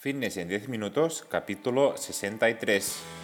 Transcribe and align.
Fitness 0.00 0.38
en 0.38 0.48
10 0.48 0.70
minutos, 0.70 1.26
capítulo 1.28 1.94
63. 1.94 3.19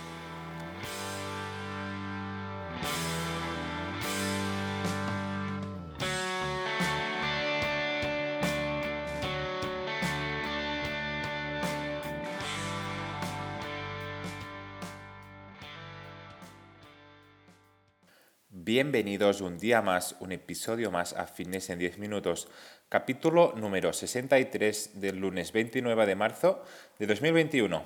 Bienvenidos 18.97 19.43
un 19.43 19.59
día 19.59 19.83
más, 19.83 20.17
un 20.21 20.33
episodio 20.33 20.91
más 20.91 21.13
a 21.13 21.27
Fitness 21.27 21.69
en 21.69 21.79
10 21.79 21.99
minutos, 21.99 22.49
capítulo 22.89 23.53
número 23.55 23.93
63 23.93 24.99
del 25.03 25.19
lunes 25.19 25.53
29 25.53 26.07
de 26.07 26.15
marzo 26.15 26.65
de 26.99 27.07
2021. 27.07 27.85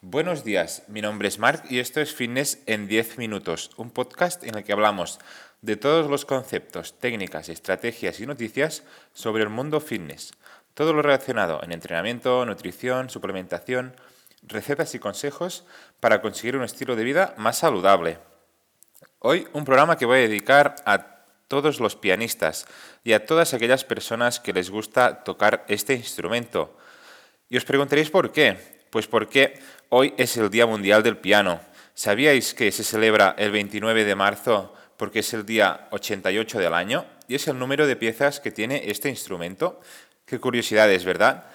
Buenos 0.00 0.44
días, 0.44 0.84
mi 0.88 1.02
nombre 1.02 1.28
es 1.28 1.38
Mark 1.38 1.64
y 1.68 1.78
esto 1.78 2.00
es 2.00 2.14
Fitness 2.14 2.62
en 2.64 2.88
10 2.88 3.18
minutos, 3.18 3.70
un 3.76 3.90
podcast 3.90 4.44
en 4.44 4.56
el 4.56 4.64
que 4.64 4.72
hablamos 4.72 5.18
de 5.60 5.76
todos 5.76 6.08
los 6.10 6.24
conceptos, 6.24 6.98
técnicas, 6.98 7.50
estrategias 7.50 8.18
y 8.20 8.26
noticias 8.26 8.82
sobre 9.12 9.42
el 9.42 9.50
mundo 9.50 9.78
fitness. 9.80 10.32
Todo 10.72 10.94
lo 10.94 11.02
relacionado 11.02 11.62
en 11.62 11.72
entrenamiento, 11.72 12.46
nutrición, 12.46 13.10
suplementación, 13.10 13.94
recetas 14.42 14.94
y 14.94 15.00
consejos 15.00 15.66
para 16.00 16.22
conseguir 16.22 16.56
un 16.56 16.64
estilo 16.64 16.96
de 16.96 17.04
vida 17.04 17.34
más 17.36 17.58
saludable. 17.58 18.16
Hoy 19.28 19.44
un 19.54 19.64
programa 19.64 19.98
que 19.98 20.06
voy 20.06 20.18
a 20.18 20.28
dedicar 20.28 20.76
a 20.84 21.04
todos 21.48 21.80
los 21.80 21.96
pianistas 21.96 22.64
y 23.02 23.12
a 23.12 23.26
todas 23.26 23.54
aquellas 23.54 23.82
personas 23.82 24.38
que 24.38 24.52
les 24.52 24.70
gusta 24.70 25.24
tocar 25.24 25.64
este 25.66 25.94
instrumento. 25.94 26.78
Y 27.48 27.56
os 27.56 27.64
preguntaréis 27.64 28.08
por 28.08 28.30
qué. 28.30 28.56
Pues 28.88 29.08
porque 29.08 29.58
hoy 29.88 30.14
es 30.16 30.36
el 30.36 30.48
Día 30.48 30.64
Mundial 30.64 31.02
del 31.02 31.16
Piano. 31.16 31.58
¿Sabíais 31.94 32.54
que 32.54 32.70
se 32.70 32.84
celebra 32.84 33.34
el 33.36 33.50
29 33.50 34.04
de 34.04 34.14
marzo 34.14 34.72
porque 34.96 35.18
es 35.18 35.34
el 35.34 35.44
día 35.44 35.88
88 35.90 36.60
del 36.60 36.72
año? 36.72 37.04
Y 37.26 37.34
es 37.34 37.48
el 37.48 37.58
número 37.58 37.88
de 37.88 37.96
piezas 37.96 38.38
que 38.38 38.52
tiene 38.52 38.88
este 38.88 39.08
instrumento. 39.08 39.80
Qué 40.24 40.38
curiosidad 40.38 40.88
es, 40.92 41.04
¿verdad? 41.04 41.46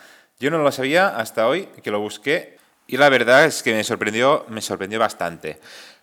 Yo 0.42 0.52
no 0.52 0.58
lo 0.58 0.74
sabía 0.74 1.16
hasta 1.16 1.48
hoy 1.48 1.70
que 1.82 1.92
lo 1.92 2.02
busqué 2.02 2.58
y 2.92 2.98
la 2.98 3.08
verdad 3.08 3.46
es 3.46 3.64
que 3.64 3.74
me 3.74 3.86
sorprendió, 3.86 4.46
me 4.50 4.62
sorprendió 4.62 5.00
bastante. 5.00 5.62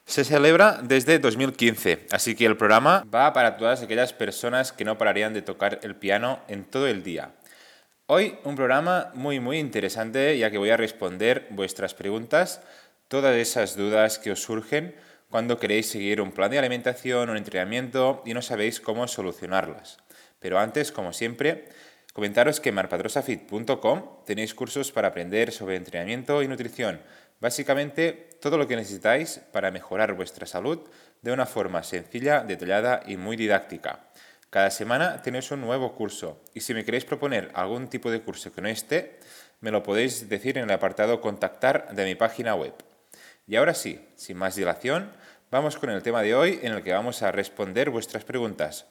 Se 0.09 0.25
celebra 0.25 0.81
desde 0.83 1.19
2015, 1.19 2.06
así 2.12 2.34
que 2.34 2.47
el 2.47 2.56
programa 2.56 3.05
va 3.14 3.31
para 3.34 3.59
todas 3.59 3.83
aquellas 3.83 4.14
personas 4.14 4.73
que 4.73 4.87
no 4.87 4.97
pararían 4.97 5.34
de 5.34 5.42
tocar 5.42 5.81
el 5.83 5.97
piano 5.97 6.41
en 6.48 6.64
todo 6.64 6.87
el 6.87 7.03
día. 7.03 7.33
Hoy 8.06 8.39
un 8.45 8.56
programa 8.56 9.11
muy 9.12 9.39
muy 9.39 9.59
interesante 9.59 10.39
ya 10.39 10.51
que 10.51 10.56
voy 10.56 10.70
a 10.70 10.79
responder 10.79 11.47
vuestras 11.51 11.92
preguntas, 11.92 12.62
todas 13.09 13.36
esas 13.36 13.77
dudas 13.77 14.19
que 14.19 14.33
os 14.33 14.41
surgen 14.41 14.95
cuando 15.29 15.59
queréis 15.59 15.91
seguir 15.91 16.23
un 16.23 16.33
plan 16.33 16.51
de 16.51 16.59
alimentación, 16.59 17.29
un 17.29 17.36
entrenamiento 17.36 18.23
y 18.25 18.33
no 18.33 18.41
sabéis 18.41 18.81
cómo 18.81 19.09
solucionarlas. 19.09 19.98
Pero 20.41 20.59
antes, 20.59 20.91
como 20.91 21.12
siempre, 21.12 21.69
comentaros 22.14 22.61
que 22.61 22.70
en 22.70 22.77
marpadrosafit.com 22.77 24.25
tenéis 24.25 24.55
cursos 24.55 24.91
para 24.91 25.09
aprender 25.09 25.53
sobre 25.53 25.77
entrenamiento 25.77 26.42
y 26.42 26.48
nutrición 26.48 26.98
Básicamente, 27.41 28.31
todo 28.41 28.58
lo 28.58 28.67
que 28.67 28.77
necesitáis 28.77 29.41
para 29.53 29.70
mejorar 29.70 30.14
vuestra 30.14 30.47
salud 30.47 30.81
de 31.22 31.33
una 31.33 31.47
forma 31.47 31.83
sencilla, 31.83 32.42
detallada 32.42 33.03
y 33.06 33.17
muy 33.17 33.36
didáctica. 33.36 34.00
Cada 34.50 34.70
semana 34.70 35.22
tenéis 35.22 35.50
un 35.50 35.61
nuevo 35.61 35.95
curso 35.95 36.41
y 36.55 36.61
si 36.61 36.75
me 36.75 36.84
queréis 36.84 37.05
proponer 37.05 37.50
algún 37.55 37.89
tipo 37.89 38.11
de 38.11 38.22
curso 38.22 38.53
que 38.53 38.62
no 38.62 38.69
esté, 38.69 39.20
me 39.61 39.70
lo 39.70 39.83
podéis 39.83 40.28
decir 40.28 40.56
en 40.58 40.64
el 40.64 40.70
apartado 40.70 41.20
contactar 41.20 41.95
de 41.95 42.05
mi 42.05 42.14
página 42.14 42.55
web. 42.55 42.72
Y 43.47 43.56
ahora 43.56 43.75
sí, 43.75 44.08
sin 44.17 44.36
más 44.36 44.56
dilación, 44.56 45.12
vamos 45.50 45.77
con 45.77 45.91
el 45.91 46.02
tema 46.02 46.23
de 46.23 46.34
hoy 46.34 46.61
en 46.62 46.73
el 46.73 46.83
que 46.83 46.92
vamos 46.92 47.23
a 47.23 47.33
responder 47.33 47.91
vuestras 47.91 48.24
preguntas. 48.24 48.86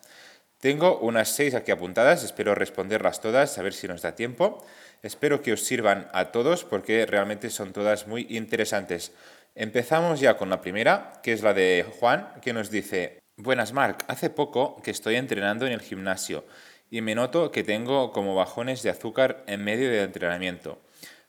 Tengo 0.59 0.97
unas 0.99 1.29
seis 1.29 1.53
aquí 1.53 1.71
apuntadas, 1.71 2.23
espero 2.23 2.55
responderlas 2.55 3.21
todas, 3.21 3.57
a 3.57 3.61
ver 3.61 3.73
si 3.73 3.87
nos 3.87 4.01
da 4.01 4.15
tiempo. 4.15 4.65
Espero 5.03 5.41
que 5.43 5.53
os 5.53 5.63
sirvan 5.63 6.07
a 6.13 6.31
todos 6.31 6.63
porque 6.63 7.05
realmente 7.05 7.51
son 7.51 7.73
todas 7.73 8.07
muy 8.07 8.25
interesantes. 8.29 9.11
Empezamos 9.53 10.19
ya 10.19 10.37
con 10.37 10.49
la 10.49 10.61
primera, 10.61 11.13
que 11.21 11.33
es 11.33 11.43
la 11.43 11.53
de 11.53 11.85
Juan, 11.99 12.33
que 12.41 12.53
nos 12.53 12.71
dice, 12.71 13.19
Buenas 13.37 13.71
Marc, 13.71 14.03
hace 14.07 14.31
poco 14.31 14.81
que 14.81 14.89
estoy 14.89 15.15
entrenando 15.15 15.67
en 15.67 15.73
el 15.73 15.81
gimnasio 15.81 16.43
y 16.89 17.01
me 17.01 17.13
noto 17.13 17.51
que 17.51 17.63
tengo 17.63 18.11
como 18.11 18.33
bajones 18.33 18.81
de 18.81 18.89
azúcar 18.89 19.43
en 19.45 19.63
medio 19.63 19.91
del 19.91 20.05
entrenamiento. 20.05 20.81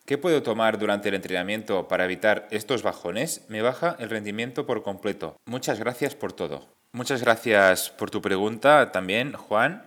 ¿Qué 0.07 0.17
puedo 0.17 0.43
tomar 0.43 0.79
durante 0.79 1.11
el 1.11 1.17
entrenamiento 1.17 1.87
para 1.87 2.07
evitar 2.07 2.49
estos 2.51 2.83
bajones? 2.83 3.45
Me 3.49 3.61
baja 3.61 3.95
el 3.99 4.09
rendimiento 4.09 4.65
por 4.65 4.83
completo. 4.83 5.37
Muchas 5.45 5.79
gracias 5.79 6.15
por 6.15 6.33
todo. 6.33 6.78
Muchas 6.93 7.23
gracias 7.23 7.91
por 7.91 8.11
tu 8.11 8.23
pregunta 8.23 8.91
también, 8.93 9.35
Juan. 9.35 9.85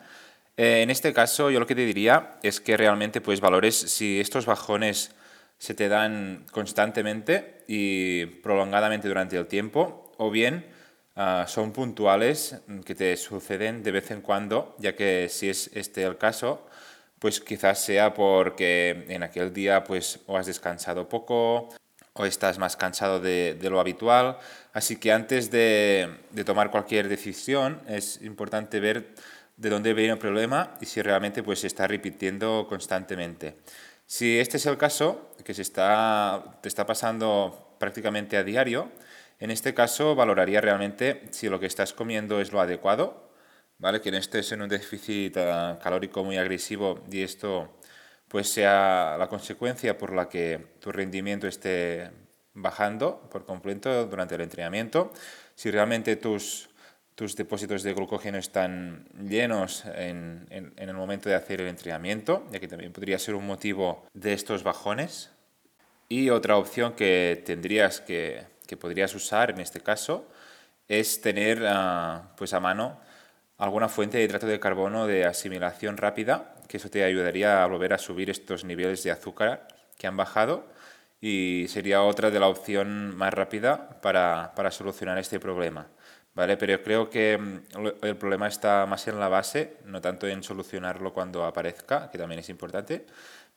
Eh, 0.56 0.84
en 0.84 0.92
este 0.92 1.14
caso, 1.14 1.50
yo 1.50 1.60
lo 1.60 1.66
que 1.66 1.74
te 1.74 1.86
diría 1.86 2.38
es 2.44 2.62
que 2.62 2.78
realmente 2.78 3.22
pues 3.22 3.42
valores 3.42 3.76
si 3.76 4.20
estos 4.20 4.46
bajones 4.46 5.12
se 5.58 5.74
te 5.74 5.90
dan 5.90 6.46
constantemente 6.52 7.64
y 7.68 8.28
prolongadamente 8.28 9.08
durante 9.08 9.36
el 9.36 9.48
tiempo, 9.48 10.12
o 10.18 10.30
bien 10.30 10.68
ah, 11.16 11.46
son 11.48 11.72
puntuales 11.74 12.62
que 12.86 12.94
te 12.94 13.18
suceden 13.18 13.82
de 13.82 13.92
vez 13.92 14.12
en 14.12 14.22
cuando, 14.22 14.76
ya 14.78 14.96
que 14.96 15.28
si 15.28 15.50
es 15.50 15.72
este 15.74 16.04
el 16.04 16.20
caso, 16.20 16.68
pues 17.18 17.42
quizás 17.42 17.84
sea 17.84 18.14
porque 18.14 19.06
en 19.10 19.24
aquel 19.24 19.54
día 19.54 19.84
pues 19.84 20.20
o 20.28 20.38
has 20.38 20.46
descansado 20.46 21.10
poco 21.10 21.70
o 22.14 22.26
estás 22.26 22.58
más 22.60 22.76
cansado 22.76 23.20
de, 23.20 23.58
lo 23.62 23.80
habitual. 23.80 24.38
Así 24.74 24.98
que 24.98 25.12
antes 25.12 25.52
de, 25.52 26.10
tomar 26.46 26.72
cualquier 26.72 27.08
decisión 27.08 27.82
es 27.88 28.22
importante 28.22 28.80
ver 28.80 29.16
de 29.58 29.70
dónde 29.70 29.94
viene 29.94 30.14
el 30.14 30.20
problema 30.20 30.78
y 30.82 30.86
si 30.86 31.02
realmente 31.02 31.44
pues, 31.44 31.60
se 31.60 31.68
está 31.68 31.88
repitiendo 31.88 32.66
constantemente. 32.68 33.58
Si 34.06 34.40
este 34.40 34.58
es 34.58 34.66
el 34.66 34.78
caso, 34.78 35.32
que 35.46 35.54
se 35.54 35.62
está, 35.62 36.60
te 36.62 36.68
está 36.68 36.86
pasando 36.86 37.76
prácticamente 37.80 38.36
a 38.38 38.44
diario, 38.44 38.92
en 39.40 39.52
este 39.52 39.74
caso 39.74 40.16
valoraría 40.16 40.62
realmente 40.62 41.24
si 41.32 41.50
lo 41.50 41.60
que 41.60 41.66
estás 41.66 41.94
comiendo 41.94 42.42
es 42.42 42.52
lo 42.52 42.60
adecuado, 42.60 43.32
¿vale? 43.80 44.02
que 44.02 44.12
no 44.12 44.18
estés 44.18 44.52
en 44.52 44.62
un 44.62 44.70
déficit 44.70 45.38
ah, 45.38 45.80
calórico 45.82 46.24
muy 46.24 46.38
agresivo 46.38 47.00
y 47.10 47.24
esto 47.24 47.74
pues 48.32 48.50
sea 48.50 49.18
la 49.20 49.28
consecuencia 49.28 49.98
por 49.98 50.14
la 50.14 50.30
que 50.30 50.58
tu 50.80 50.90
rendimiento 50.90 51.48
esté 51.48 52.10
bajando 52.54 53.28
por 53.30 53.46
completo 53.46 54.06
durante 54.06 54.36
el 54.36 54.42
entrenamiento. 54.42 55.12
Si 55.54 55.70
realmente 55.70 56.16
tus, 56.16 56.70
tus 57.14 57.36
depósitos 57.36 57.84
de 57.84 57.94
glucógeno 57.94 58.38
están 58.38 59.06
llenos 59.28 59.84
en, 59.86 60.48
en, 60.50 60.72
el 60.78 60.94
momento 60.94 61.28
de 61.28 61.36
hacer 61.36 61.60
el 61.60 61.68
entrenamiento, 61.68 62.46
ya 62.52 62.62
que 62.62 62.70
también 62.70 62.94
podría 62.94 63.20
ser 63.20 63.36
un 63.36 63.46
motivo 63.46 64.06
de 64.14 64.32
estos 64.32 64.64
bajones. 64.64 65.32
Y 66.08 66.30
otra 66.30 66.56
opción 66.56 66.94
que 66.94 67.44
tendrías 67.46 68.00
que, 68.00 68.44
que 68.66 68.78
podrías 68.78 69.14
usar 69.14 69.50
en 69.52 69.60
este 69.60 69.82
caso 69.82 70.26
es 70.88 71.20
tener 71.20 71.66
ah, 71.68 72.32
pues 72.38 72.54
a 72.54 72.62
mano 72.62 72.98
alguna 73.58 73.90
fuente 73.90 74.18
de 74.18 74.24
hidrato 74.24 74.48
de 74.48 74.60
carbono 74.60 75.06
de 75.06 75.26
asimilación 75.26 75.98
rápida, 75.98 76.56
que 76.72 76.78
eso 76.78 76.90
te 76.90 77.04
ayudaría 77.04 77.64
a 77.64 77.68
volver 77.68 77.94
a 77.94 77.98
subir 77.98 78.30
estos 78.30 78.64
niveles 78.64 79.04
de 79.04 79.12
azúcar 79.12 79.68
que 79.98 80.08
han 80.08 80.16
bajado 80.16 80.66
y 81.20 81.66
sería 81.68 82.02
otra 82.02 82.32
de 82.32 82.40
la 82.40 82.48
opción 82.48 83.14
más 83.18 83.34
rápida 83.34 84.00
para, 84.02 84.54
para 84.56 84.72
solucionar 84.72 85.18
este 85.18 85.38
problema. 85.38 85.88
¿Vale? 86.34 86.56
Pero 86.56 86.82
creo 86.82 87.10
que 87.10 87.38
mm, 87.38 88.06
el 88.06 88.16
problema 88.16 88.48
está 88.48 88.86
más 88.86 89.06
en 89.10 89.20
la 89.20 89.28
base, 89.28 89.80
no 89.84 90.00
tanto 90.00 90.28
en 90.30 90.44
solucionarlo 90.44 91.14
cuando 91.14 91.44
aparezca, 91.44 92.10
que 92.10 92.18
también 92.18 92.40
es 92.40 92.48
importante, 92.48 93.06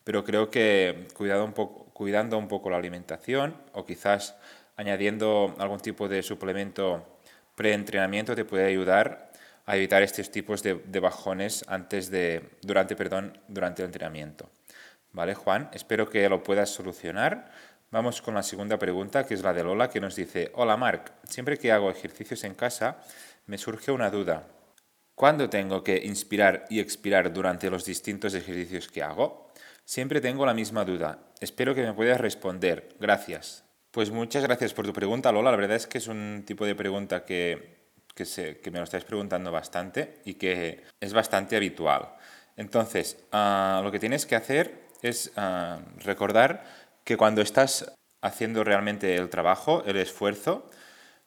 pero 0.02 0.24
creo 0.24 0.50
que 0.50 1.06
cuidado 1.14 1.44
un 1.44 1.52
poco, 1.52 1.84
cuidando 1.92 2.36
un 2.36 2.48
poco 2.48 2.68
la 2.68 2.78
alimentación 2.78 3.54
o 3.74 3.86
quizás 3.86 4.34
añadiendo 4.76 5.54
algún 5.60 5.78
tipo 5.78 6.08
de 6.08 6.20
suplemento 6.24 7.06
preentrenamiento 7.54 8.34
te 8.34 8.44
puede 8.44 8.66
ayudar 8.66 9.30
a 9.66 9.76
evitar 9.76 10.02
estos 10.02 10.30
tipos 10.30 10.62
de, 10.62 11.00
bajones 11.00 11.64
antes 11.68 12.10
de, 12.10 12.50
durante, 12.62 12.96
perdón, 12.96 13.38
durante 13.48 13.82
el 13.82 13.86
entrenamiento. 13.86 14.50
¿Vale, 15.12 15.34
Juan? 15.34 15.70
Espero 15.72 16.08
que 16.08 16.28
lo 16.28 16.42
puedas 16.42 16.70
solucionar. 16.70 17.50
Vamos 17.90 18.20
con 18.20 18.34
la 18.34 18.42
segunda 18.42 18.78
pregunta, 18.78 19.24
que 19.24 19.34
es 19.34 19.42
la 19.42 19.52
de 19.52 19.62
Lola, 19.62 19.88
que 19.88 20.00
nos 20.00 20.16
dice, 20.16 20.50
hola 20.54 20.76
Marc, 20.76 21.12
siempre 21.24 21.56
que 21.56 21.70
hago 21.70 21.90
ejercicios 21.90 22.42
en 22.44 22.54
casa 22.54 22.98
me 23.46 23.58
surge 23.58 23.92
una 23.92 24.10
duda. 24.10 24.48
¿Cuándo 25.14 25.48
tengo 25.48 25.84
que 25.84 25.96
inspirar 26.04 26.64
y 26.68 26.80
expirar 26.80 27.32
durante 27.32 27.70
los 27.70 27.84
distintos 27.84 28.34
ejercicios 28.34 28.88
que 28.88 29.02
hago? 29.02 29.52
Siempre 29.84 30.20
tengo 30.20 30.44
la 30.44 30.54
misma 30.54 30.84
duda. 30.84 31.18
Espero 31.40 31.74
que 31.74 31.82
me 31.82 31.92
puedas 31.92 32.20
responder. 32.20 32.88
Gracias. 32.98 33.64
Pues 33.92 34.10
muchas 34.10 34.42
gracias 34.42 34.74
por 34.74 34.86
tu 34.86 34.92
pregunta, 34.92 35.30
Lola. 35.30 35.52
La 35.52 35.56
verdad 35.56 35.76
es 35.76 35.86
que 35.86 35.98
es 35.98 36.08
un 36.08 36.42
tipo 36.44 36.66
de 36.66 36.74
pregunta 36.74 37.24
que 37.24 37.83
que, 38.14 38.70
me 38.70 38.78
lo 38.78 38.84
estáis 38.84 39.04
preguntando 39.04 39.50
bastante 39.50 40.20
y 40.24 40.34
que 40.34 40.84
es 41.00 41.12
bastante 41.12 41.56
habitual. 41.56 42.14
Entonces, 42.56 43.18
ah, 43.32 43.80
lo 43.82 43.90
que 43.90 43.98
tienes 43.98 44.26
que 44.26 44.36
hacer 44.36 44.84
es 45.02 45.32
ah, 45.36 45.80
recordar 45.98 46.64
que 47.04 47.16
cuando 47.16 47.42
estás 47.42 47.92
haciendo 48.22 48.64
realmente 48.64 49.16
el 49.16 49.28
trabajo, 49.28 49.82
el 49.84 49.96
esfuerzo, 49.96 50.70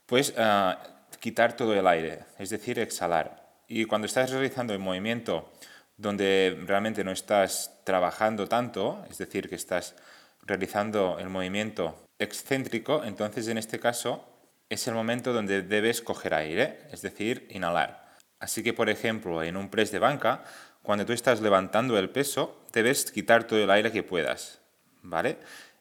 pues 0.06 0.34
ah, 0.38 0.82
quitar 1.20 1.56
todo 1.56 1.74
el 1.76 1.88
aire, 1.88 2.20
es 2.40 2.50
decir, 2.50 2.80
exhalar. 2.80 3.46
Y 3.68 3.86
cuando 3.86 4.08
estás 4.08 4.32
realizando 4.32 4.74
el 4.74 4.80
movimiento 4.80 5.52
donde 5.98 6.58
realmente 6.66 7.04
no 7.04 7.12
estás 7.12 7.82
trabajando 7.84 8.48
tanto, 8.48 9.04
es 9.10 9.18
decir, 9.18 9.50
que 9.50 9.56
estás 9.56 9.96
realizando 10.44 11.18
el 11.20 11.30
movimiento 11.30 12.08
excéntrico, 12.20 13.04
entonces 13.04 13.48
en 13.48 13.58
este 13.58 13.80
caso 13.80 14.24
es 14.70 14.88
el 14.88 14.94
momento 14.94 15.34
donde 15.34 15.62
debes 15.62 16.02
coger 16.02 16.34
aire, 16.34 16.80
es 16.92 17.02
decir, 17.02 17.48
inhalar. 17.52 18.08
Así 18.40 18.64
que, 18.64 18.74
por 18.74 18.90
ejemplo, 18.90 19.42
en 19.44 19.58
un 19.58 19.70
press 19.70 19.92
de 19.92 20.00
banca, 20.00 20.44
cuando 20.84 21.06
tú 21.06 21.14
estás 21.14 21.42
levantando 21.42 21.98
el 21.98 22.10
peso, 22.10 22.66
debes 22.72 23.12
quitar 23.12 23.46
todo 23.46 23.60
el 23.60 23.72
aire 23.72 23.92
que 23.92 24.04
puedas, 24.04 24.62
¿vale? 25.02 25.38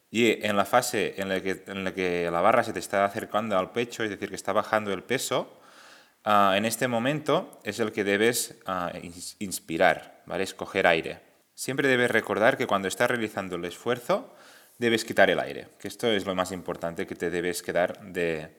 Y 0.09 0.45
en 0.45 0.55
la 0.55 0.65
fase 0.65 1.15
en 1.17 1.29
la 1.29 1.41
que, 1.41 1.63
en 1.67 1.83
la, 1.83 1.93
que 1.93 2.29
la 2.31 2.41
barra 2.41 2.63
se 2.63 2.73
te 2.73 2.79
está 2.79 3.05
acercando 3.05 3.57
al 3.57 3.71
pecho, 3.71 4.03
es 4.03 4.09
decir, 4.09 4.29
que 4.29 4.35
está 4.35 4.53
bajando 4.53 4.93
el 4.93 5.03
peso, 5.03 5.59
ah, 6.23 6.55
en 6.57 6.65
este 6.65 6.87
momento 6.87 7.59
es 7.63 7.79
el 7.79 7.91
que 7.91 8.03
debes 8.03 8.55
ah, 8.65 8.91
inspirar, 9.39 10.23
¿vale? 10.25 10.43
Escoger 10.43 10.87
aire. 10.87 11.19
Siempre 11.53 11.87
debes 11.87 12.11
recordar 12.11 12.57
que 12.57 12.67
cuando 12.67 12.87
estás 12.87 13.09
realizando 13.09 13.55
el 13.57 13.65
esfuerzo, 13.65 14.33
debes 14.77 15.03
quitar 15.05 15.29
el 15.29 15.39
aire, 15.39 15.67
que 15.79 15.87
esto 15.87 16.07
es 16.07 16.25
lo 16.25 16.35
más 16.35 16.51
importante 16.51 17.07
que 17.07 17.15
te 17.15 17.29
debes 17.29 17.63
quedar 17.63 17.99
de, 18.01 18.49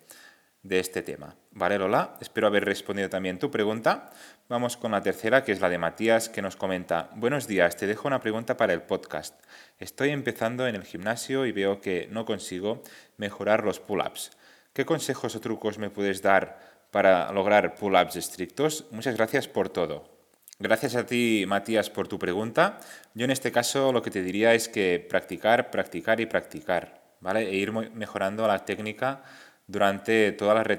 de 0.68 0.78
este 0.78 1.02
tema. 1.02 1.34
Vale, 1.52 1.78
Lola, 1.78 2.16
espero 2.20 2.46
haber 2.46 2.64
respondido 2.64 3.08
también 3.08 3.38
tu 3.38 3.50
pregunta. 3.50 4.10
Vamos 4.48 4.76
con 4.76 4.92
la 4.92 5.02
tercera, 5.02 5.42
que 5.42 5.52
es 5.52 5.60
la 5.60 5.70
de 5.70 5.78
Matías, 5.78 6.28
que 6.28 6.42
nos 6.42 6.56
comenta, 6.56 7.10
buenos 7.16 7.46
días, 7.46 7.76
te 7.76 7.86
dejo 7.86 8.06
una 8.06 8.20
pregunta 8.20 8.56
para 8.56 8.74
el 8.74 8.82
podcast. 8.82 9.34
Estoy 9.78 10.10
empezando 10.10 10.66
en 10.66 10.74
el 10.74 10.84
gimnasio 10.84 11.46
y 11.46 11.52
veo 11.52 11.80
que 11.80 12.08
no 12.10 12.26
consigo 12.26 12.82
mejorar 13.16 13.64
los 13.64 13.80
pull-ups. 13.80 14.30
¿Qué 14.74 14.84
consejos 14.84 15.34
o 15.34 15.40
trucos 15.40 15.78
me 15.78 15.90
puedes 15.90 16.22
dar 16.22 16.58
para 16.90 17.32
lograr 17.32 17.74
pull-ups 17.74 18.16
estrictos? 18.16 18.86
Muchas 18.90 19.16
gracias 19.16 19.48
por 19.48 19.70
todo. 19.70 20.18
Gracias 20.58 20.96
a 20.96 21.06
ti, 21.06 21.44
Matías, 21.48 21.88
por 21.88 22.08
tu 22.08 22.18
pregunta. 22.18 22.78
Yo 23.14 23.24
en 23.24 23.30
este 23.30 23.52
caso 23.52 23.92
lo 23.92 24.02
que 24.02 24.10
te 24.10 24.22
diría 24.22 24.54
es 24.54 24.68
que 24.68 25.04
practicar, 25.08 25.70
practicar 25.70 26.20
y 26.20 26.26
practicar, 26.26 27.00
¿vale? 27.20 27.48
E 27.48 27.54
ir 27.54 27.72
mejorando 27.72 28.46
la 28.46 28.64
técnica 28.64 29.22
durante 29.68 30.32
todas 30.32 30.66
las, 30.66 30.78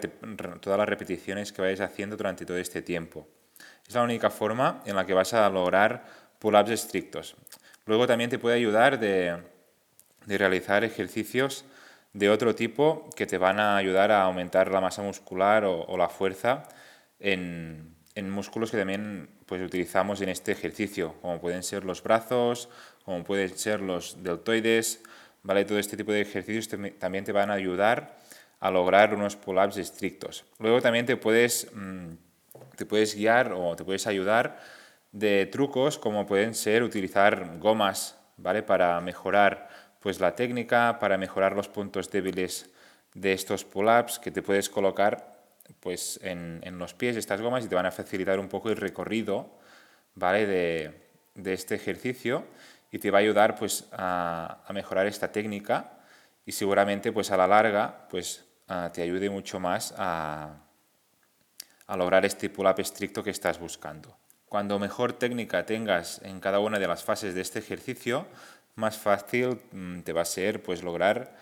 todas 0.60 0.78
las 0.78 0.90
repeticiones 0.90 1.54
que 1.54 1.62
vayas 1.62 1.80
haciendo 1.80 2.18
durante 2.18 2.46
todo 2.46 2.58
este 2.58 2.82
tiempo. 2.82 3.28
Es 3.88 3.96
la 3.96 4.04
única 4.04 4.30
forma 4.30 4.84
en 4.86 4.96
la 4.96 5.06
que 5.06 5.14
vas 5.14 5.34
a 5.34 5.50
lograr 5.50 6.06
pull-ups 6.40 6.72
estrictos. 6.72 7.36
Luego 7.86 8.06
también 8.06 8.30
te 8.30 8.40
puede 8.40 8.58
ayudar 8.58 9.00
de, 9.00 9.38
de 10.26 10.38
realizar 10.38 10.84
ejercicios 10.84 11.66
de 12.14 12.30
otro 12.30 12.56
tipo 12.56 13.10
que 13.16 13.26
te 13.26 13.38
van 13.38 13.60
a 13.60 13.78
ayudar 13.78 14.12
a 14.12 14.24
aumentar 14.24 14.72
la 14.72 14.82
masa 14.82 15.02
muscular 15.04 15.64
o, 15.64 15.84
o 15.84 15.98
la 15.98 16.10
fuerza 16.10 16.64
en, 17.20 17.96
en 18.16 18.30
músculos 18.30 18.72
que 18.72 18.78
también 18.78 19.30
pues, 19.46 19.62
utilizamos 19.62 20.22
en 20.22 20.30
este 20.30 20.52
ejercicio, 20.52 21.16
como 21.22 21.40
pueden 21.40 21.64
ser 21.64 21.86
los 21.86 22.02
brazos, 22.04 22.70
como 23.06 23.24
pueden 23.24 23.56
ser 23.58 23.82
los 23.82 24.24
deltoides, 24.24 25.02
¿vale? 25.44 25.66
Todo 25.66 25.80
este 25.80 25.98
tipo 25.98 26.12
de 26.12 26.22
ejercicios 26.22 26.70
también 27.00 27.24
te 27.24 27.32
van 27.32 27.50
a 27.50 27.54
ayudar 27.54 28.18
a 28.60 28.72
lograr 28.72 29.14
unos 29.14 29.36
pull-ups 29.36 29.78
estrictos. 29.78 30.46
Luego 30.60 30.82
también 30.82 31.06
te 31.06 31.18
puedes, 31.18 31.70
mm, 31.74 32.14
te 32.76 32.86
puedes 32.86 33.16
guiar 33.16 33.54
o 33.54 33.76
te 33.76 33.84
puedes 33.84 34.08
ayudar 34.08 34.60
de 35.12 35.46
trucos 35.48 35.98
como 35.98 36.26
pueden 36.26 36.54
ser 36.54 36.84
utilizar 36.84 37.58
gomas, 37.60 38.18
¿vale? 38.38 38.64
Para 38.64 39.00
mejorar 39.02 39.70
pues, 40.00 40.20
la 40.20 40.36
técnica, 40.36 41.00
para 41.00 41.18
mejorar 41.18 41.56
los 41.56 41.68
puntos 41.68 42.12
débiles 42.12 42.70
de 43.14 43.34
estos 43.34 43.66
pull-ups 43.66 44.20
que 44.20 44.32
te 44.32 44.42
puedes 44.42 44.70
colocar 44.70 45.40
pues 45.80 46.20
en, 46.24 46.62
los 46.80 46.94
pies 46.94 47.16
estas 47.16 47.42
gomas 47.42 47.64
y 47.66 47.68
te 47.68 47.76
van 47.76 47.86
a 47.86 47.92
facilitar 47.92 48.40
un 48.40 48.48
poco 48.48 48.70
el 48.70 48.78
recorrido 48.78 49.50
¿vale? 50.16 50.46
de, 50.46 51.54
este 51.54 51.76
ejercicio 51.76 52.46
y 52.92 53.00
te 53.00 53.12
va 53.12 53.20
a 53.20 53.22
ayudar 53.22 53.56
pues, 53.56 53.88
a, 53.92 54.64
mejorar 54.74 55.06
esta 55.08 55.32
técnica 55.32 56.00
y 56.46 56.52
seguramente 56.52 57.12
pues, 57.12 57.32
a 57.32 57.38
la 57.38 57.48
larga 57.48 58.08
pues, 58.10 58.46
te 58.94 59.02
ayude 59.02 59.30
mucho 59.30 59.60
más 59.60 59.94
a, 59.98 60.58
a 61.88 61.98
lograr 61.98 62.26
este 62.26 62.50
pull-up 62.50 62.80
estricto 62.80 63.24
que 63.24 63.32
estás 63.32 63.60
buscando. 63.60 64.16
Cuando 64.48 64.80
mejor 64.80 65.14
técnica 65.14 65.66
tengas 65.66 66.22
en 66.24 66.40
cada 66.40 66.60
una 66.60 66.80
de 66.80 66.88
las 66.88 67.04
fases 67.04 67.34
de 67.34 67.42
este 67.42 67.60
ejercicio, 67.60 68.28
más 68.76 68.98
fácil 68.98 69.60
mm, 69.72 70.00
te 70.02 70.14
va 70.14 70.22
a 70.22 70.26
ser 70.26 70.62
pues, 70.62 70.84
lograr 70.84 71.36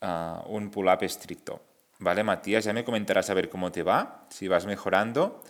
ah, 0.00 0.42
un 0.46 0.70
pull-up 0.70 1.02
estricto. 1.02 1.62
Vale, 1.98 2.24
Matías, 2.24 2.64
ya 2.64 2.72
me 2.72 2.84
comentarás 2.84 3.30
a 3.30 3.34
ver 3.34 3.48
cómo 3.48 3.70
te 3.70 3.82
va, 3.82 4.26
si 4.28 4.48
vas 4.48 4.66
mejorando 4.66 5.42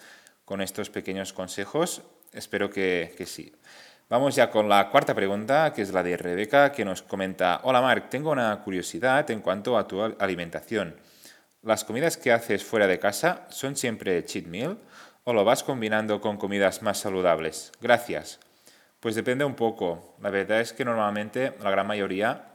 con 0.45 0.61
estos 0.61 0.91
pequeños 0.91 1.33
consejos. 1.33 2.03
Espero 2.33 2.69
que, 2.69 3.15
sí. 3.27 3.53
Vamos 4.11 4.35
ya 4.35 4.51
con 4.51 4.69
la 4.69 4.91
cuarta 4.91 5.15
pregunta, 5.15 5.73
que 5.73 5.83
es 5.83 5.93
la 5.93 6.03
de 6.03 6.17
Rebeca, 6.17 6.71
que 6.71 6.85
nos 6.85 7.01
comenta, 7.01 7.61
hola 7.63 7.81
Marc, 7.81 8.11
tengo 8.11 8.33
una 8.33 8.61
curiosidad 8.61 9.31
en 9.31 9.41
cuanto 9.41 9.79
a 9.79 9.89
tu 9.89 10.03
alimentación. 10.03 10.95
¿Las 11.63 11.85
comidas 11.85 12.17
que 12.17 12.33
haces 12.33 12.65
fuera 12.65 12.89
de 12.89 12.99
casa 12.99 13.47
son 13.51 13.77
siempre 13.77 14.25
cheat 14.25 14.47
meal 14.47 14.79
o 15.23 15.33
lo 15.33 15.45
vas 15.45 15.63
combinando 15.63 16.21
con 16.21 16.37
comidas 16.37 16.83
más 16.83 16.99
saludables? 16.99 17.71
Gracias. 17.81 18.41
Pues 18.99 19.15
depende 19.15 19.45
un 19.45 19.55
poco. 19.55 20.17
La 20.21 20.31
verdad 20.31 20.61
es 20.61 20.73
que 20.73 20.85
normalmente 20.85 21.55
la 21.63 21.71
gran 21.71 21.87
mayoría 21.87 22.49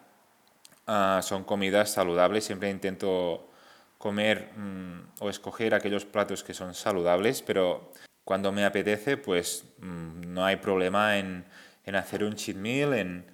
ah, 0.88 1.22
son 1.24 1.46
comidas 1.46 1.90
saludables. 1.90 2.44
Siempre 2.44 2.70
intento 2.70 3.50
comer 3.98 4.52
mm, 4.58 5.22
o 5.22 5.30
escoger 5.30 5.74
aquellos 5.74 6.04
platos 6.04 6.44
que 6.44 6.54
son 6.54 6.74
saludables, 6.74 7.42
pero 7.42 7.94
cuando 8.26 8.52
me 8.52 8.66
apetece, 8.66 9.16
pues 9.16 9.64
mm, 9.80 10.34
no 10.34 10.44
hay 10.44 10.58
problema 10.58 11.18
en, 11.18 11.46
en, 11.86 11.96
hacer 11.96 12.26
un 12.26 12.36
cheat 12.36 12.58
meal, 12.58 12.94
en, 12.94 13.26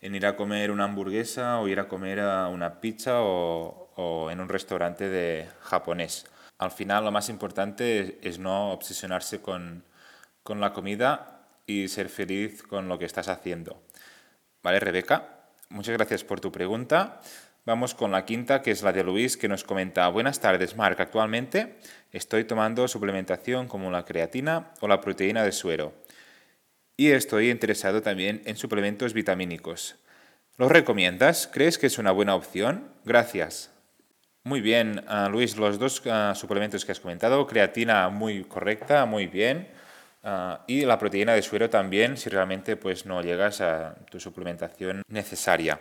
en, 0.00 0.14
ir 0.14 0.26
a 0.26 0.34
comer 0.34 0.72
una 0.72 0.84
hamburguesa 0.84 1.60
o 1.60 1.68
ir 1.68 1.78
a 1.78 1.86
comer 1.86 2.18
una 2.18 2.80
pizza 2.80 3.20
o, 3.22 3.79
o, 4.00 4.30
en 4.30 4.40
un 4.40 4.48
restaurante 4.48 5.08
de 5.08 5.48
japonés. 5.60 6.26
Al 6.58 6.70
final 6.70 7.04
lo 7.04 7.12
más 7.12 7.28
importante 7.28 8.18
es, 8.22 8.38
no 8.38 8.72
obsesionarse 8.72 9.40
con, 9.40 9.84
con 10.42 10.60
la 10.60 10.72
comida 10.72 11.46
y 11.66 11.88
ser 11.88 12.08
feliz 12.08 12.62
con 12.62 12.88
lo 12.88 12.98
que 12.98 13.04
estás 13.04 13.28
haciendo. 13.28 13.82
¿Vale, 14.62 14.80
Rebeca? 14.80 15.28
Muchas 15.68 15.96
gracias 15.96 16.24
por 16.24 16.40
tu 16.40 16.50
pregunta. 16.50 17.20
Vamos 17.64 17.94
con 17.94 18.10
la 18.10 18.24
quinta, 18.24 18.62
que 18.62 18.70
es 18.70 18.82
la 18.82 18.92
de 18.92 19.04
Luis, 19.04 19.36
que 19.36 19.48
nos 19.48 19.64
comenta, 19.64 20.08
buenas 20.08 20.40
tardes, 20.40 20.76
Marc. 20.76 20.98
Actualmente 20.98 21.78
estoy 22.10 22.44
tomando 22.44 22.88
suplementación 22.88 23.68
como 23.68 23.90
la 23.90 24.04
creatina 24.04 24.72
o 24.80 24.88
la 24.88 25.00
proteína 25.00 25.44
de 25.44 25.52
suero. 25.52 25.92
Y 26.96 27.10
estoy 27.10 27.50
interesado 27.50 28.02
también 28.02 28.42
en 28.44 28.56
suplementos 28.56 29.12
vitamínicos. 29.12 29.96
¿Los 30.56 30.70
recomiendas? 30.70 31.48
¿Crees 31.50 31.78
que 31.78 31.86
es 31.86 31.98
una 31.98 32.10
buena 32.10 32.34
opción? 32.34 32.92
Gracias. 33.04 33.70
Muy 34.44 34.62
bien, 34.62 35.04
ah, 35.06 35.28
Luis, 35.30 35.58
los 35.58 35.78
dos 35.78 36.02
ah, 36.06 36.32
suplementos 36.34 36.86
que 36.86 36.92
has 36.92 37.00
comentado, 37.00 37.46
creatina 37.46 38.08
muy 38.08 38.44
correcta, 38.44 39.04
muy 39.04 39.26
bien, 39.26 39.68
ah, 40.24 40.64
y 40.66 40.86
la 40.86 40.98
proteína 40.98 41.34
de 41.34 41.42
suero 41.42 41.68
también, 41.68 42.16
si 42.16 42.30
realmente 42.30 42.76
pues, 42.76 43.04
no 43.04 43.20
llegas 43.20 43.60
a 43.60 43.94
tu 44.10 44.18
suplementación 44.18 45.02
necesaria. 45.08 45.78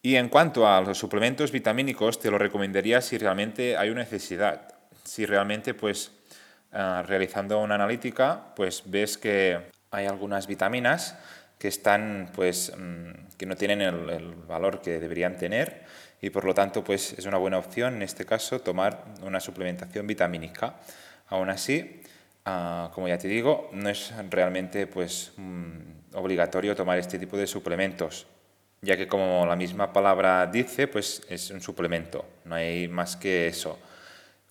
Y 0.00 0.14
en 0.14 0.28
cuanto 0.28 0.68
a 0.68 0.80
los 0.80 0.96
suplementos 0.96 1.50
vitamínicos, 1.50 2.20
te 2.20 2.30
lo 2.30 2.38
recomendaría 2.38 3.00
si 3.00 3.18
realmente 3.18 3.76
hay 3.76 3.90
una 3.90 4.02
necesidad. 4.02 4.74
Si 5.02 5.26
realmente, 5.26 5.74
pues, 5.74 6.12
realizando 6.70 7.58
una 7.60 7.74
analítica, 7.74 8.54
pues 8.56 8.82
ves 8.86 9.18
que 9.18 9.60
hay 9.90 10.06
algunas 10.06 10.46
vitaminas 10.46 11.16
que 11.62 11.68
están, 11.68 12.28
pues, 12.34 12.72
mm, 12.76 13.36
que 13.38 13.46
no 13.46 13.54
tienen 13.54 13.82
el, 13.82 14.34
valor 14.48 14.80
que 14.80 14.98
deberían 14.98 15.36
tener 15.36 15.84
y 16.20 16.30
por 16.30 16.44
lo 16.44 16.54
tanto, 16.54 16.82
pues, 16.82 17.12
es 17.16 17.24
una 17.24 17.38
buena 17.38 17.56
opción 17.56 17.94
en 17.94 18.02
este 18.02 18.26
caso 18.26 18.60
tomar 18.60 19.04
una 19.22 19.38
suplementación 19.38 20.04
vitamínica. 20.04 20.74
Aún 21.28 21.50
así, 21.50 22.02
ah, 22.46 22.90
como 22.92 23.06
ya 23.06 23.16
te 23.16 23.28
digo, 23.28 23.70
no 23.74 23.88
es 23.90 24.12
realmente, 24.28 24.88
pues, 24.88 25.34
mm, 25.36 26.16
obligatorio 26.16 26.74
tomar 26.74 26.98
este 26.98 27.16
tipo 27.16 27.36
de 27.36 27.46
suplementos 27.46 28.26
ya 28.84 28.96
que 28.96 29.06
como 29.06 29.46
la 29.46 29.54
misma 29.54 29.92
palabra 29.92 30.44
dice, 30.48 30.88
pues 30.88 31.22
es 31.28 31.52
un 31.52 31.60
suplemento, 31.60 32.24
no 32.44 32.56
hay 32.56 32.88
más 32.88 33.14
que 33.14 33.46
eso. 33.46 33.78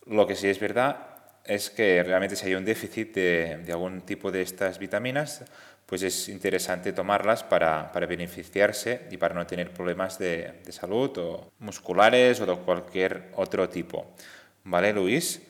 Lo 0.06 0.26
que 0.26 0.36
sí 0.36 0.48
es 0.48 0.58
verdad 0.58 1.11
es 1.46 1.70
que 1.70 2.04
realmente 2.04 2.36
si 2.36 2.48
hay 2.48 2.56
un 2.56 2.66
déficit 2.66 3.14
de, 3.14 3.64
algún 3.70 4.02
tipo 4.02 4.32
de 4.32 4.42
estas 4.42 4.80
vitaminas, 4.80 5.44
pues 5.86 6.04
es 6.04 6.30
interesante 6.30 6.94
tomarlas 6.94 7.44
para, 7.44 7.92
beneficiarse 8.08 9.08
y 9.12 9.18
para 9.18 9.36
no 9.36 9.46
tener 9.46 9.72
problemas 9.72 10.18
de, 10.18 10.62
de 10.64 10.72
salud 10.72 11.12
o 11.18 11.52
musculares 11.60 12.40
o 12.40 12.46
de 12.46 12.56
cualquier 12.56 13.30
otro 13.36 13.68
tipo. 13.70 14.14
¿Vale, 14.64 14.94
Luis? 14.94 15.42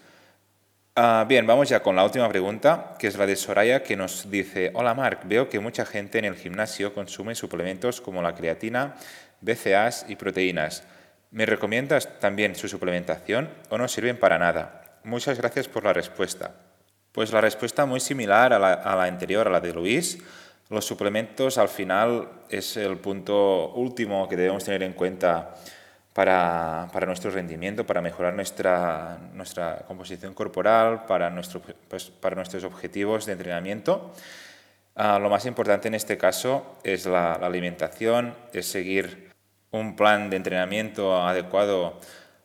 Ah, 0.96 1.26
bien, 1.28 1.48
vamos 1.48 1.70
ya 1.70 1.82
con 1.82 1.96
la 1.96 2.04
última 2.04 2.28
pregunta, 2.28 2.96
que 3.00 3.08
es 3.08 3.18
la 3.18 3.26
de 3.26 3.38
Soraya, 3.38 3.82
que 3.82 3.96
nos 3.96 4.30
dice, 4.30 4.72
hola 4.74 4.94
Marc, 4.94 5.22
veo 5.26 5.48
que 5.48 5.60
mucha 5.62 5.86
gente 5.86 6.20
en 6.20 6.26
el 6.26 6.36
gimnasio 6.36 6.94
consume 6.94 7.34
suplementos 7.34 8.02
como 8.02 8.22
la 8.22 8.36
creatina 8.36 8.96
BCAAs 9.40 10.06
y 10.10 10.18
proteínas. 10.18 10.84
¿Me 11.32 11.46
recomiendas 11.46 12.20
también 12.20 12.56
su 12.56 12.68
suplementación 12.68 13.50
o 13.70 13.78
no 13.78 13.88
sirven 13.88 14.18
para 14.18 14.38
nada? 14.38 14.81
Muchas 15.04 15.38
gracias 15.40 15.68
por 15.68 15.84
la 15.84 15.94
respuesta. 15.94 16.54
Pues 17.12 17.34
la 17.34 17.42
respuesta 17.42 17.86
muy 17.88 18.00
similar 18.00 18.54
a 18.54 18.60
la, 18.60 19.04
anterior, 19.04 19.48
a 19.48 19.52
la 19.52 19.60
de 19.60 19.74
Luis. 19.74 20.20
Los 20.70 20.86
suplementos 20.86 21.58
al 21.58 21.70
final 21.70 22.30
es 22.50 22.78
el 22.78 22.98
punto 22.98 23.74
último 23.74 24.30
que 24.30 24.38
debemos 24.38 24.64
tener 24.64 24.84
en 24.84 24.94
cuenta 24.94 25.56
para, 26.14 26.88
para, 26.94 27.08
nuestro 27.08 27.32
rendimiento, 27.32 27.86
para 27.86 28.00
mejorar 28.00 28.36
nuestra, 28.36 29.18
nuestra 29.34 29.84
composición 29.88 30.36
corporal, 30.36 31.06
para, 31.08 31.32
nuestro, 31.32 31.62
pues, 31.90 32.12
para 32.12 32.36
nuestros 32.36 32.64
objetivos 32.64 33.26
de 33.26 33.34
entrenamiento. 33.34 34.14
Uh, 34.96 35.20
lo 35.20 35.30
más 35.30 35.46
importante 35.48 35.88
en 35.88 35.96
este 35.96 36.18
caso 36.18 36.78
es 36.84 37.08
la, 37.08 37.38
la, 37.40 37.48
alimentación, 37.48 38.36
es 38.54 38.68
seguir 38.68 39.32
un 39.72 39.96
plan 39.96 40.30
de 40.30 40.36
entrenamiento 40.36 41.26
adecuado 41.26 42.00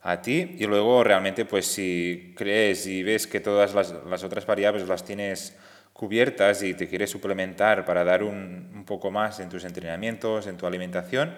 a 0.07 0.23
ti 0.23 0.55
y 0.61 0.67
luego 0.67 1.03
realmente 1.03 1.45
pues 1.45 1.67
si 1.67 2.33
crees 2.37 2.87
y 2.87 3.03
ves 3.03 3.27
que 3.27 3.41
todas 3.41 3.75
las, 3.75 3.93
las 4.09 4.23
otras 4.23 4.47
variables 4.47 4.87
las 4.87 5.05
tienes 5.05 5.57
cubiertas 5.93 6.63
y 6.63 6.75
te 6.75 6.87
quieres 6.87 7.11
suplementar 7.11 7.85
para 7.85 8.05
dar 8.05 8.23
un, 8.23 8.71
un 8.73 8.85
poco 8.85 9.11
más 9.11 9.41
en 9.41 9.49
tus 9.49 9.65
entrenamientos, 9.65 10.47
en 10.47 10.57
tu 10.57 10.65
alimentación, 10.65 11.35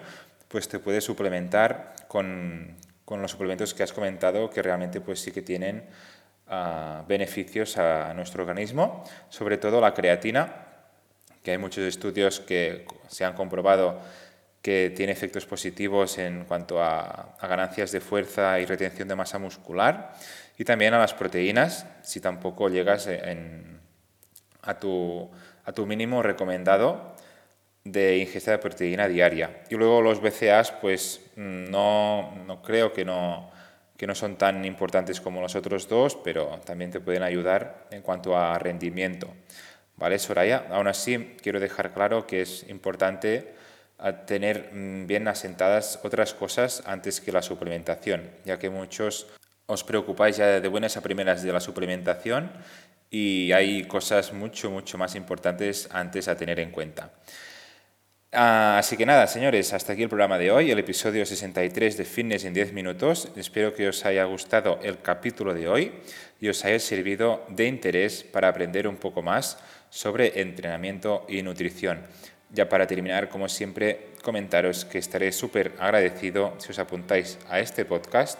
pues 0.47 0.67
te 0.67 0.77
puedes 0.77 1.03
suplementar 1.03 1.95
con, 2.07 2.75
con, 3.05 3.23
los 3.23 3.31
suplementos 3.31 3.73
que 3.73 3.81
has 3.81 3.91
comentado 3.91 4.51
que 4.51 4.61
realmente 4.61 5.01
pues 5.01 5.19
sí 5.19 5.31
que 5.31 5.41
tienen 5.41 5.85
uh, 6.47 7.07
beneficios 7.07 7.75
a 7.79 8.13
nuestro 8.13 8.43
organismo, 8.43 9.03
sobre 9.29 9.57
todo 9.57 9.81
la 9.81 9.95
creatina, 9.95 10.67
que 11.41 11.51
hay 11.51 11.57
muchos 11.57 11.85
estudios 11.85 12.39
que 12.39 12.85
se 13.07 13.25
han 13.25 13.33
comprobado 13.33 13.99
que 14.61 14.91
tiene 14.95 15.11
efectos 15.11 15.45
positivos 15.45 16.17
en 16.17 16.45
cuanto 16.45 16.83
a, 16.83 17.35
ganancias 17.41 17.91
de 17.91 18.01
fuerza 18.01 18.59
y 18.59 18.65
retención 18.65 19.07
de 19.07 19.15
masa 19.15 19.39
muscular, 19.39 20.13
y 20.57 20.65
también 20.65 20.93
a 20.93 20.99
las 20.99 21.13
proteínas, 21.13 21.85
si 22.03 22.19
tampoco 22.19 22.69
llegas 22.69 23.07
en, 23.07 23.79
a, 24.61 24.77
tu, 24.77 25.29
a 25.63 25.71
tu 25.71 25.85
mínimo 25.85 26.21
recomendado 26.21 27.15
de 27.85 28.17
ingesta 28.17 28.51
de 28.51 28.57
proteína 28.57 29.07
diaria. 29.07 29.63
Y 29.69 29.75
luego 29.75 30.01
los 30.01 30.21
BCAAs, 30.21 30.71
pues 30.73 31.21
no, 31.37 32.35
no 32.45 32.61
creo 32.61 32.91
que 32.91 33.05
no, 33.05 33.49
que 33.99 34.05
no 34.07 34.15
son 34.15 34.37
tan 34.37 34.65
importantes 34.65 35.21
como 35.21 35.41
los 35.41 35.55
otros 35.55 35.87
dos, 35.87 36.15
pero 36.15 36.59
también 36.65 36.91
te 36.91 36.99
pueden 36.99 37.23
ayudar 37.23 37.87
en 37.91 38.01
cuanto 38.01 38.37
a 38.37 38.59
rendimiento. 38.59 39.27
¿Vale, 39.95 40.19
Soraya? 40.19 40.67
Aún 40.71 40.87
así, 40.87 41.35
quiero 41.41 41.59
dejar 41.59 41.93
claro 41.93 42.25
que 42.25 42.41
es 42.41 42.65
importante 42.69 43.53
tener 44.25 44.71
mm, 44.73 45.07
bien 45.07 45.27
asentadas 45.27 45.99
otras 46.03 46.33
cosas 46.33 46.83
antes 46.85 47.21
que 47.21 47.31
la 47.31 47.41
suplementación, 47.41 48.29
ya 48.45 48.57
que 48.57 48.69
muchos 48.69 49.27
os 49.65 49.83
preocupáis 49.83 50.37
ya 50.37 50.59
de 50.59 50.67
buenas 50.67 50.97
a 50.97 51.01
primeras 51.01 51.43
de 51.43 51.53
la 51.53 51.59
suplementación 51.59 52.51
y 53.09 53.51
hay 53.51 53.83
cosas 53.85 54.33
mucho, 54.33 54.71
mucho 54.71 54.97
más 54.97 55.15
importantes 55.15 55.89
antes 55.91 56.27
a 56.27 56.37
tener 56.37 56.59
en 56.59 56.71
cuenta. 56.71 57.11
Ah, 58.31 58.77
así 58.77 58.95
que 58.95 59.07
nada, 59.07 59.25
señores, 59.25 59.73
hasta 59.73 59.93
aquí 59.93 60.03
el 60.03 60.09
programa 60.09 60.37
de 60.37 60.51
hoy, 60.51 60.69
el 60.69 60.77
episodio 60.77 61.25
63 61.25 61.97
de 61.97 62.05
Fitness 62.05 62.45
en 62.45 62.53
10 62.53 62.73
minutos. 62.73 63.27
Espero 63.35 63.73
que 63.73 63.87
os 63.87 64.05
haya 64.05 64.23
gustado 64.25 64.79
el 64.83 65.01
capítulo 65.01 65.55
de 65.55 65.67
hoy 65.67 65.93
y 66.39 66.47
os 66.47 66.63
haya 66.63 66.79
servido 66.79 67.43
de 67.49 67.65
interés 67.65 68.23
para 68.23 68.47
aprender 68.47 68.87
un 68.87 68.97
poco 68.97 69.23
más 69.23 69.57
sobre 69.89 70.41
entrenamiento 70.41 71.25
y 71.27 71.41
nutrición. 71.41 72.05
Ya 72.51 72.67
para 72.67 72.87
terminar, 72.87 73.29
como 73.29 73.47
siempre, 73.47 74.09
comentaros 74.23 74.83
que 74.83 74.97
estaré 74.97 75.31
súper 75.31 75.73
agradecido 75.79 76.55
si 76.57 76.71
os 76.71 76.79
apuntáis 76.79 77.37
a 77.47 77.59
este 77.59 77.85
podcast. 77.85 78.39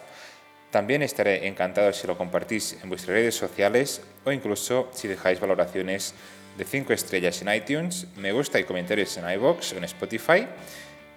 También 0.72 1.02
estaré 1.02 1.48
encantado 1.48 1.94
si 1.94 2.08
lo 2.08 2.18
compartís 2.18 2.78
en 2.82 2.90
vuestras 2.90 3.16
redes 3.16 3.36
sociales 3.36 4.02
o 4.26 4.32
incluso 4.32 4.90
si 4.94 5.08
dejáis 5.08 5.40
valoraciones 5.40 6.16
de 6.58 6.66
5 6.66 6.92
estrellas 6.92 7.42
en 7.42 7.54
iTunes, 7.54 8.08
me 8.18 8.32
gusta 8.32 8.60
y 8.60 8.64
comentarios 8.64 9.16
en 9.18 9.30
iBox 9.30 9.74
o 9.74 9.78
en 9.78 9.84
Spotify. 9.86 10.48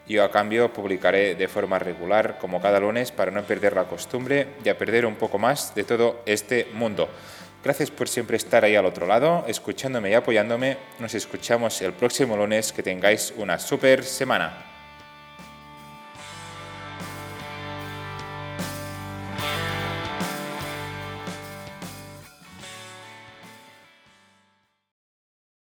Yo 0.06 0.24
a 0.24 0.30
cambio 0.30 0.72
publicaré 0.72 1.34
de 1.34 1.48
forma 1.48 1.78
regular 1.78 2.38
como 2.38 2.60
cada 2.60 2.78
lunes 2.78 3.10
para 3.12 3.30
no 3.30 3.42
perder 3.44 3.74
la 3.74 3.84
costumbre 3.84 4.48
y 4.64 4.68
a 4.68 4.76
perder 4.76 5.06
un 5.06 5.16
poco 5.16 5.38
más 5.38 5.74
de 5.74 5.84
todo 5.84 6.22
este 6.26 6.66
mundo. 6.74 7.08
Gracias 7.62 7.92
por 7.92 8.08
siempre 8.08 8.36
estar 8.36 8.64
ahí 8.64 8.74
al 8.74 8.86
otro 8.86 9.06
lado, 9.06 9.44
escuchándome 9.46 10.10
y 10.10 10.14
apoyándome. 10.14 10.78
Nos 10.98 11.14
escuchamos 11.14 11.80
el 11.82 11.92
próximo 11.92 12.36
lunes. 12.36 12.72
Que 12.72 12.82
tengáis 12.82 13.32
una 13.36 13.58
super 13.58 14.02
semana. 14.02 14.71